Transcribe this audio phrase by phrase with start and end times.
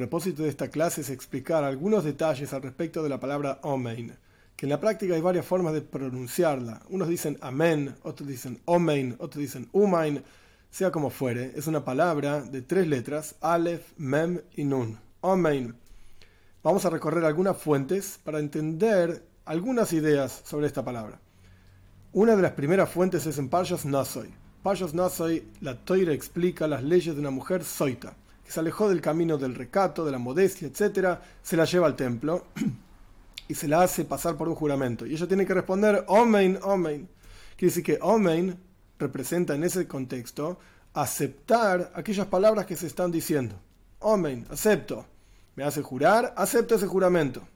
[0.00, 4.14] propósito de esta clase es explicar algunos detalles al respecto de la palabra Omein,
[4.56, 6.80] que en la práctica hay varias formas de pronunciarla.
[6.88, 10.24] Unos dicen Amén, otros dicen Omein, otros dicen Umain,
[10.70, 14.98] sea como fuere, es una palabra de tres letras, Aleph, Mem y Nun.
[15.20, 15.74] Omein.
[16.62, 21.20] Vamos a recorrer algunas fuentes para entender algunas ideas sobre esta palabra.
[22.14, 24.30] Una de las primeras fuentes es en Parshas Nasoy.
[24.62, 28.14] Parshas Nasoy, la Toira explica las leyes de una mujer soita
[28.50, 32.46] se alejó del camino del recato, de la modestia, etc., se la lleva al templo
[33.48, 35.06] y se la hace pasar por un juramento.
[35.06, 37.08] Y ella tiene que responder, Omein, Omein.
[37.56, 38.58] Quiere decir que Omein
[38.98, 40.58] representa en ese contexto
[40.94, 43.54] aceptar aquellas palabras que se están diciendo.
[44.00, 45.06] Omein, acepto.
[45.54, 47.46] Me hace jurar, acepto ese juramento.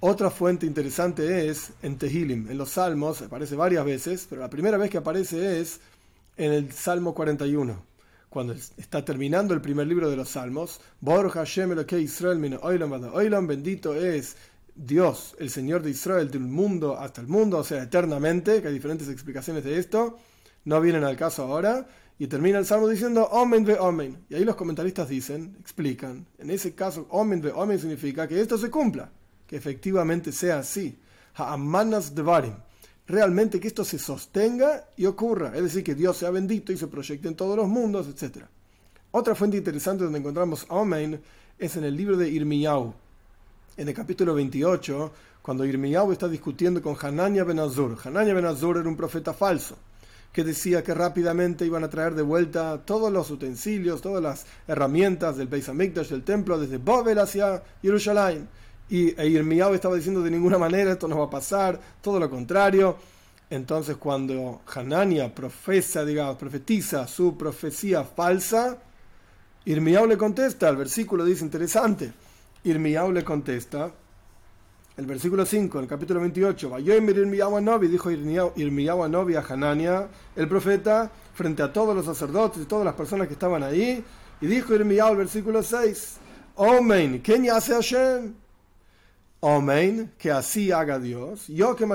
[0.00, 4.76] Otra fuente interesante es en Tehilim, en los Salmos, aparece varias veces, pero la primera
[4.76, 5.80] vez que aparece es
[6.36, 7.95] en el Salmo 41
[8.28, 10.80] cuando está terminando el primer libro de los Salmos,
[13.46, 14.36] bendito es
[14.74, 18.74] Dios, el Señor de Israel, del mundo hasta el mundo, o sea, eternamente, que hay
[18.74, 20.18] diferentes explicaciones de esto,
[20.64, 21.86] no vienen al caso ahora,
[22.18, 24.24] y termina el Salmo diciendo Omen ve Omen.
[24.28, 28.58] Y ahí los comentaristas dicen, explican, en ese caso Omen ve Omen significa que esto
[28.58, 29.10] se cumpla,
[29.46, 30.98] que efectivamente sea así.
[31.34, 32.54] Ha'amanas devarim
[33.06, 36.88] realmente que esto se sostenga y ocurra, es decir, que Dios sea bendito y se
[36.88, 38.44] proyecte en todos los mundos, etc.
[39.12, 41.20] Otra fuente interesante donde encontramos Amen
[41.58, 42.92] es en el libro de Irmiyahu,
[43.76, 47.96] en el capítulo 28, cuando Irmiyahu está discutiendo con Hanania Ben Azur.
[48.04, 49.76] Hanania Ben Azur era un profeta falso
[50.32, 55.38] que decía que rápidamente iban a traer de vuelta todos los utensilios, todas las herramientas
[55.38, 58.46] del Beis Hamikdash, del templo, desde Babel hacia Jerusalén
[58.88, 62.30] y e Irmiyahu estaba diciendo de ninguna manera esto no va a pasar, todo lo
[62.30, 62.96] contrario.
[63.48, 68.78] Entonces cuando Hanania profesa, digamos, profetiza su profecía falsa,
[69.64, 72.12] Irmiyahu le contesta, el versículo dice interesante,
[72.64, 73.90] Irmiyahu le contesta,
[74.96, 81.62] el versículo 5, el capítulo 28, dijo Irmiyahu a Novi a Hanania, el profeta, frente
[81.62, 84.02] a todos los sacerdotes y todas las personas que estaban ahí,
[84.40, 86.16] y dijo Irmiyahu el versículo 6,
[86.56, 88.45] Omen, ¿quién hace Hashem?
[89.42, 91.46] Amén, que así haga Dios.
[91.48, 91.86] Yo que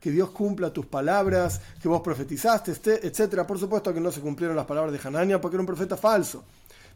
[0.00, 3.44] que Dios cumpla tus palabras, que vos profetizaste, este, etc.
[3.44, 6.44] Por supuesto que no se cumplieron las palabras de Hanania porque era un profeta falso.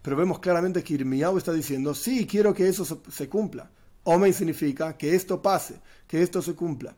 [0.01, 3.69] Pero vemos claramente que Irmiyahu está diciendo, sí, quiero que eso se, cumpla.
[4.05, 5.75] Amén significa que esto pase,
[6.07, 6.95] que esto se cumpla.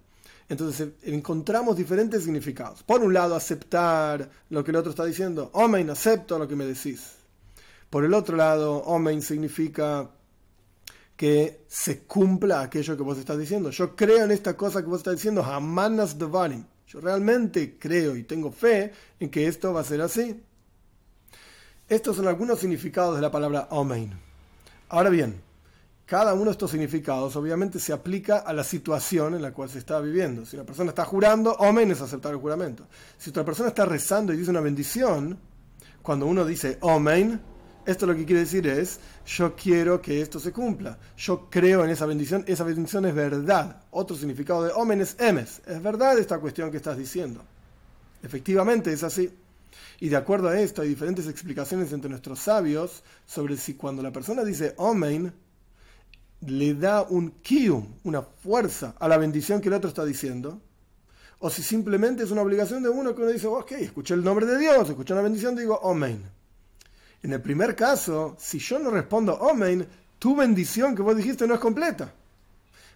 [0.47, 2.83] Entonces encontramos diferentes significados.
[2.83, 5.51] Por un lado, aceptar lo que el otro está diciendo.
[5.53, 7.13] Amén, acepto lo que me decís.
[7.89, 10.09] Por el otro lado, Amén significa
[11.15, 13.69] que se cumpla aquello que vos estás diciendo.
[13.69, 16.65] Yo creo en esta cosa que vos estás diciendo, Hamanas Devarim.
[16.87, 20.41] Yo realmente creo y tengo fe en que esto va a ser así.
[21.87, 24.11] Estos son algunos significados de la palabra Amen.
[24.89, 25.41] Ahora bien,
[26.05, 29.79] cada uno de estos significados obviamente se aplica a la situación en la cual se
[29.79, 30.45] está viviendo.
[30.45, 32.87] Si una persona está jurando, Amen es aceptar el juramento.
[33.17, 35.39] Si otra persona está rezando y dice una bendición,
[36.01, 37.41] cuando uno dice Amen,
[37.85, 40.97] esto lo que quiere decir es, yo quiero que esto se cumpla.
[41.17, 43.83] Yo creo en esa bendición, esa bendición es verdad.
[43.91, 45.61] Otro significado de omen es emes.
[45.65, 47.41] Es verdad esta cuestión que estás diciendo.
[48.23, 49.31] Efectivamente es así.
[49.99, 54.11] Y de acuerdo a esto hay diferentes explicaciones entre nuestros sabios sobre si cuando la
[54.11, 55.33] persona dice omen,
[56.41, 60.61] le da un kium, una fuerza a la bendición que el otro está diciendo,
[61.39, 64.45] o si simplemente es una obligación de uno que uno dice, ok, escuché el nombre
[64.45, 66.23] de Dios, escuché una bendición, digo omen.
[67.25, 69.87] En el primer caso, si yo no respondo Omen,
[70.19, 72.13] tu bendición que vos dijiste no es completa.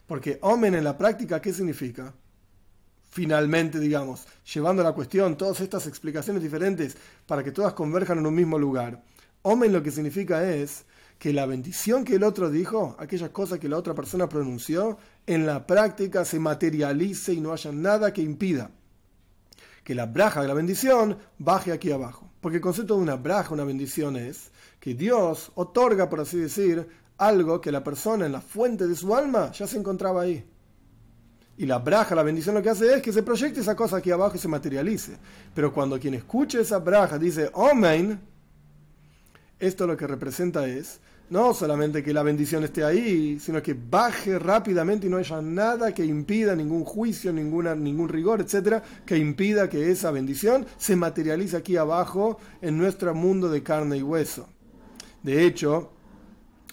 [0.05, 2.13] Porque Omen en la práctica, ¿qué significa?
[3.09, 6.95] Finalmente, digamos, llevando la cuestión, todas estas explicaciones diferentes
[7.25, 9.01] para que todas converjan en un mismo lugar.
[9.41, 10.85] Omen lo que significa es
[11.17, 15.47] que la bendición que el otro dijo, aquellas cosas que la otra persona pronunció, en
[15.47, 18.69] la práctica se materialice y no haya nada que impida
[19.83, 22.28] que la braja de la bendición baje aquí abajo.
[22.41, 26.87] Porque el concepto de una braja, una bendición es que Dios otorga, por así decir,
[27.17, 30.45] algo que la persona en la fuente de su alma ya se encontraba ahí.
[31.57, 34.11] Y la braja, la bendición lo que hace es que se proyecte esa cosa aquí
[34.11, 35.17] abajo y se materialice.
[35.53, 38.21] Pero cuando quien escuche esa braja dice, Amén,
[39.59, 44.39] esto lo que representa es no solamente que la bendición esté ahí, sino que baje
[44.39, 49.69] rápidamente y no haya nada que impida, ningún juicio, ninguna, ningún rigor, etcétera, que impida
[49.69, 54.47] que esa bendición se materialice aquí abajo en nuestro mundo de carne y hueso.
[55.21, 55.91] De hecho,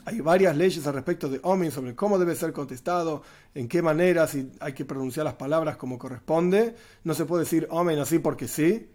[0.07, 3.23] hay varias leyes al respecto de Omen sobre cómo debe ser contestado,
[3.55, 6.77] en qué manera, si hay que pronunciar las palabras como corresponde.
[7.03, 8.89] No se puede decir Omen así porque sí,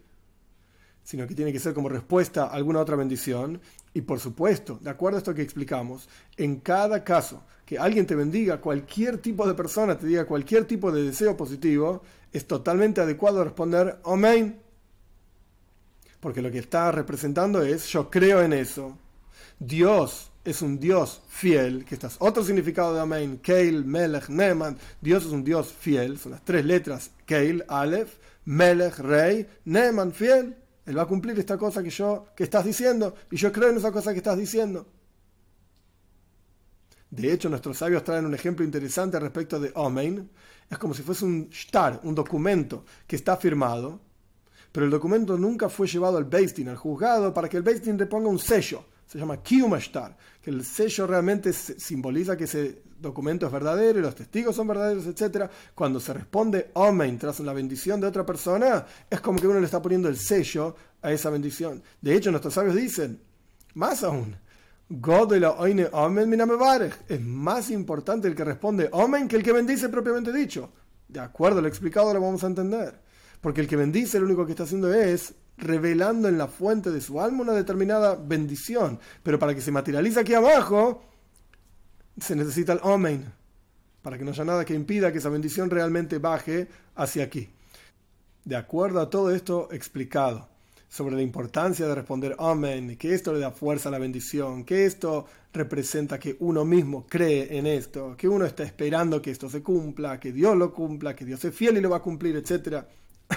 [1.04, 3.60] sino que tiene que ser como respuesta alguna otra bendición.
[3.94, 8.14] Y por supuesto, de acuerdo a esto que explicamos, en cada caso que alguien te
[8.14, 12.02] bendiga, cualquier tipo de persona te diga cualquier tipo de deseo positivo,
[12.32, 14.60] es totalmente adecuado responder Amén.
[16.20, 18.96] Porque lo que está representando es yo creo en eso.
[19.58, 24.78] Dios es un Dios fiel, que este es otro significado de Amén, Keil, Melech, Neman.
[25.00, 30.56] Dios es un Dios fiel, son las tres letras, Keil, Aleph, Melech, Rey, Neman, fiel.
[30.84, 33.76] Él va a cumplir esta cosa que yo que estás diciendo y yo creo en
[33.76, 34.86] esa cosa que estás diciendo.
[37.10, 40.30] De hecho, nuestros sabios traen un ejemplo interesante respecto de Omein.
[40.70, 44.00] Es como si fuese un shtar, un documento que está firmado,
[44.72, 48.06] pero el documento nunca fue llevado al Beistin, al juzgado, para que el Beistin le
[48.06, 48.86] ponga un sello.
[49.12, 54.14] Se llama Kiyumashtar, que el sello realmente simboliza que ese documento es verdadero y los
[54.14, 55.50] testigos son verdaderos, etc.
[55.74, 59.66] Cuando se responde Omen tras la bendición de otra persona, es como que uno le
[59.66, 61.82] está poniendo el sello a esa bendición.
[62.00, 63.20] De hecho, nuestros sabios dicen,
[63.74, 64.34] más aún,
[67.06, 70.72] es más importante el que responde Omen que el que bendice propiamente dicho.
[71.06, 72.98] De acuerdo, lo explicado lo vamos a entender.
[73.42, 77.02] Porque el que bendice lo único que está haciendo es revelando en la fuente de
[77.02, 78.98] su alma una determinada bendición.
[79.22, 81.02] Pero para que se materialice aquí abajo,
[82.18, 83.30] se necesita el Omen,
[84.00, 87.50] para que no haya nada que impida que esa bendición realmente baje hacia aquí.
[88.44, 90.48] De acuerdo a todo esto explicado
[90.88, 94.84] sobre la importancia de responder Amén, que esto le da fuerza a la bendición, que
[94.84, 99.62] esto representa que uno mismo cree en esto, que uno está esperando que esto se
[99.62, 102.84] cumpla, que Dios lo cumpla, que Dios es fiel y lo va a cumplir, etc.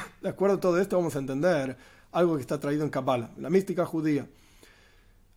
[0.21, 1.75] De acuerdo a todo esto vamos a entender
[2.11, 4.25] algo que está traído en Kabbalah, la mística judía.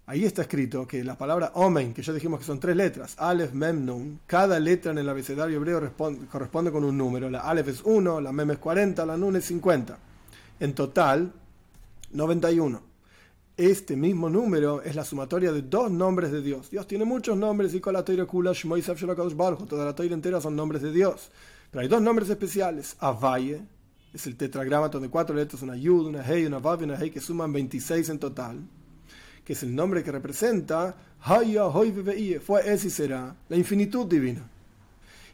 [0.06, 3.52] Ahí está escrito que la palabra Omen, que ya dijimos que son tres letras, Aleph,
[3.52, 5.92] Mem, Nun, cada letra en el abecedario hebreo
[6.30, 7.28] corresponde con un número.
[7.28, 9.98] La Aleph es 1, la Mem es 40, la Nun es 50.
[10.60, 11.30] En total,
[12.12, 12.80] 91.
[13.58, 16.70] Este mismo número es la sumatoria de dos nombres de Dios.
[16.70, 20.80] Dios tiene muchos nombres y con la Toira Kula, toda la Toira entera son nombres
[20.80, 21.30] de Dios.
[21.70, 22.96] Pero hay dos nombres especiales.
[23.00, 23.60] Avaye,
[24.12, 27.10] es el tetragramaton de cuatro letras, una Yud, una Hei, una Vav y una Hei,
[27.10, 28.58] que suman 26 en total
[29.48, 34.46] que es el nombre que representa Haya, fue, es y será, la infinitud divina.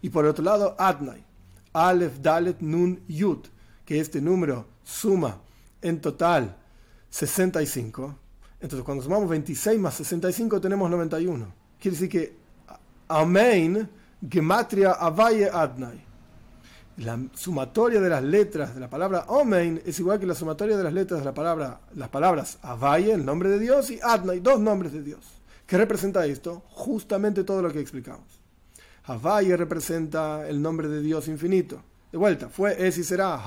[0.03, 1.21] Y por otro lado, Adnai,
[1.73, 3.41] Aleph, Dalet, Nun, Yud,
[3.85, 5.41] que este número suma
[5.82, 6.56] en total
[7.11, 8.17] 65.
[8.61, 11.53] Entonces, cuando sumamos 26 más 65, tenemos 91.
[11.81, 12.37] Quiere decir que
[13.09, 13.91] Amen,
[14.31, 16.13] Gematria, Avaye, Adnai
[16.99, 20.85] la sumatoria de las letras de la palabra Omein es igual que la sumatoria de
[20.85, 24.61] las letras de la palabra, las palabras Avaye, el nombre de Dios, y Adnai, dos
[24.61, 25.20] nombres de Dios.
[25.67, 26.62] ¿Qué representa esto?
[26.70, 28.41] Justamente todo lo que explicamos.
[29.05, 31.82] Avaye representa el nombre de Dios infinito.
[32.12, 33.43] De vuelta, fue, es y será.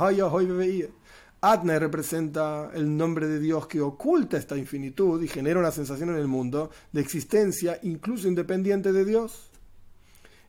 [1.39, 6.17] Adnai representa el nombre de Dios que oculta esta infinitud y genera una sensación en
[6.17, 9.51] el mundo de existencia incluso independiente de Dios.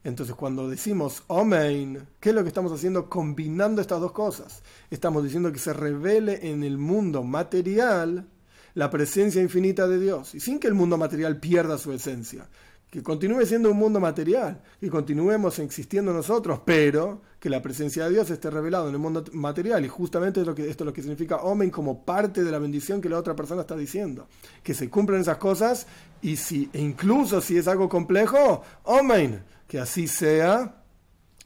[0.08, 4.62] Entonces, cuando decimos Omein, ¿qué es lo que estamos haciendo combinando estas dos cosas?
[4.90, 8.26] Estamos diciendo que se revele en el mundo material
[8.74, 12.48] la presencia infinita de Dios, y sin que el mundo material pierda su esencia.
[12.90, 18.12] Que continúe siendo un mundo material, que continuemos existiendo nosotros, pero que la presencia de
[18.12, 19.84] Dios esté revelada en el mundo material.
[19.84, 23.18] Y justamente esto es lo que significa Omen como parte de la bendición que la
[23.18, 24.26] otra persona está diciendo.
[24.62, 25.86] Que se cumplan esas cosas
[26.22, 30.82] y si, e incluso si es algo complejo, Omen que así sea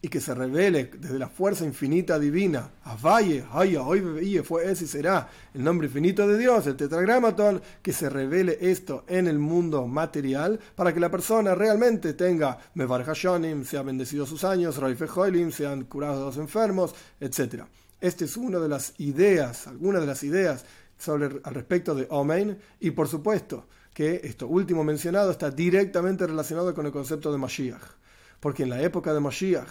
[0.05, 2.73] y que se revele desde la fuerza infinita divina.
[2.83, 4.00] Avaye, Haya, hoy
[4.45, 9.29] fue ese será el nombre infinito de Dios, el tetragramaton, que se revele esto en
[9.29, 14.76] el mundo material para que la persona realmente tenga Mevar Hashonim, sean bendecidos sus años,
[14.76, 15.07] Roife
[15.52, 17.62] sean curados los enfermos, etc.
[18.00, 20.64] Esta es una de las ideas, algunas de las ideas
[20.99, 26.75] sobre, al respecto de Omein y por supuesto que esto último mencionado está directamente relacionado
[26.75, 28.02] con el concepto de Mashiach
[28.43, 29.69] porque en la época de Mashiach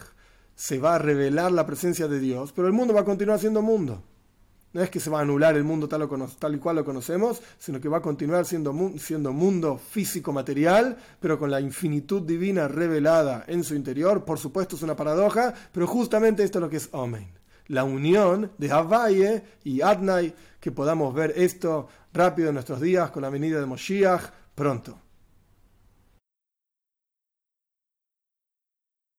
[0.55, 3.61] se va a revelar la presencia de Dios, pero el mundo va a continuar siendo
[3.61, 4.01] mundo.
[4.71, 7.81] No es que se va a anular el mundo tal, y cual lo conocemos, sino
[7.81, 13.43] que va a continuar siendo, siendo mundo físico material, pero con la infinitud divina revelada
[13.45, 14.23] en su interior.
[14.23, 17.27] Por supuesto es una paradoja, pero justamente esto es lo que es Omen.
[17.67, 23.23] La unión de Havaye y Adnai, que podamos ver esto rápido en nuestros días con
[23.23, 24.97] la venida de Moshiach pronto.